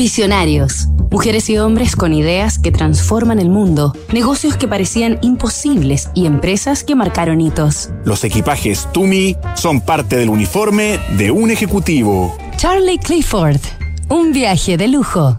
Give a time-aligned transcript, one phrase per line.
[0.00, 0.88] Visionarios.
[1.10, 6.84] Mujeres y hombres con ideas que transforman el mundo, negocios que parecían imposibles y empresas
[6.84, 7.90] que marcaron hitos.
[8.06, 12.34] Los equipajes Tumi son parte del uniforme de un ejecutivo.
[12.56, 13.60] Charlie Clifford.
[14.08, 15.38] Un viaje de lujo.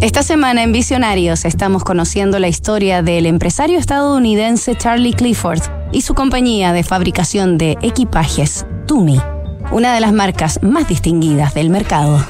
[0.00, 5.60] Esta semana en Visionarios estamos conociendo la historia del empresario estadounidense Charlie Clifford
[5.92, 9.20] y su compañía de fabricación de equipajes, Tumi
[9.72, 12.24] una de las marcas más distinguidas del mercado.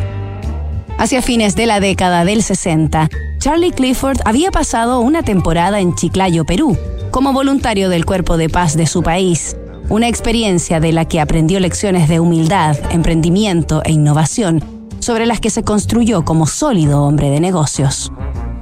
[0.98, 6.44] Hacia fines de la década del 60, Charlie Clifford había pasado una temporada en Chiclayo,
[6.44, 6.76] Perú,
[7.10, 9.56] como voluntario del cuerpo de paz de su país,
[9.88, 14.64] una experiencia de la que aprendió lecciones de humildad, emprendimiento e innovación,
[14.98, 18.10] sobre las que se construyó como sólido hombre de negocios.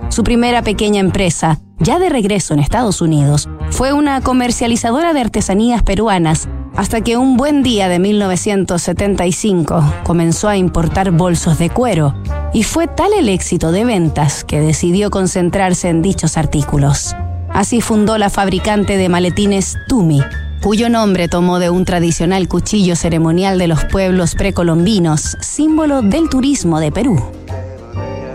[0.09, 5.83] Su primera pequeña empresa, ya de regreso en Estados Unidos, fue una comercializadora de artesanías
[5.83, 12.15] peruanas hasta que un buen día de 1975 comenzó a importar bolsos de cuero
[12.53, 17.15] y fue tal el éxito de ventas que decidió concentrarse en dichos artículos.
[17.51, 20.21] Así fundó la fabricante de maletines Tumi,
[20.61, 26.81] cuyo nombre tomó de un tradicional cuchillo ceremonial de los pueblos precolombinos, símbolo del turismo
[26.81, 27.23] de Perú.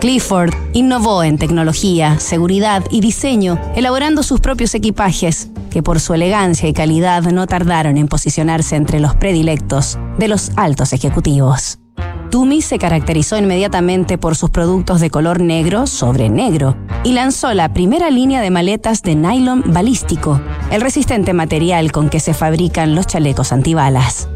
[0.00, 6.68] Clifford innovó en tecnología, seguridad y diseño, elaborando sus propios equipajes, que por su elegancia
[6.68, 11.78] y calidad no tardaron en posicionarse entre los predilectos de los altos ejecutivos.
[12.30, 17.72] Tumi se caracterizó inmediatamente por sus productos de color negro sobre negro y lanzó la
[17.72, 23.06] primera línea de maletas de nylon balístico, el resistente material con que se fabrican los
[23.06, 24.28] chalecos antibalas.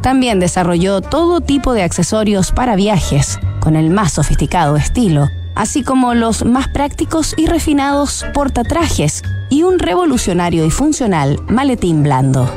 [0.00, 6.14] También desarrolló todo tipo de accesorios para viajes, con el más sofisticado estilo, así como
[6.14, 12.50] los más prácticos y refinados portatrajes y un revolucionario y funcional maletín blando.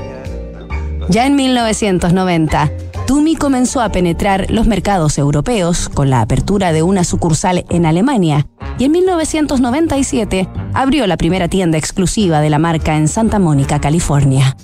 [1.09, 2.71] Ya en 1990,
[3.05, 8.47] Tumi comenzó a penetrar los mercados europeos con la apertura de una sucursal en Alemania
[8.79, 14.55] y en 1997 abrió la primera tienda exclusiva de la marca en Santa Mónica, California.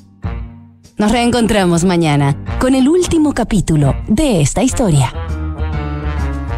[0.97, 5.13] Nos reencontramos mañana con el último capítulo de esta historia.